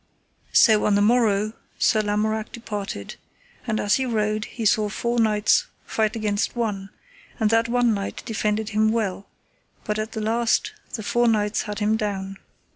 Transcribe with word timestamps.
So 0.53 0.85
on 0.87 0.95
the 0.95 1.01
morrow 1.03 1.53
Sir 1.77 2.01
Lamorak 2.01 2.51
departed; 2.51 3.17
and 3.67 3.79
as 3.79 3.97
he 3.97 4.05
rode 4.07 4.45
he 4.45 4.65
saw 4.65 4.89
four 4.89 5.19
knights 5.19 5.67
fight 5.85 6.15
against 6.15 6.55
one, 6.55 6.89
and 7.39 7.51
that 7.51 7.69
one 7.69 7.93
knight 7.93 8.23
defended 8.25 8.69
him 8.69 8.91
well, 8.91 9.27
but 9.83 9.99
at 9.99 10.13
the 10.13 10.19
last 10.21 10.73
the 10.93 11.03
four 11.03 11.27
knights 11.27 11.61
had 11.69 11.77
him 11.77 11.97
down. 11.97 12.37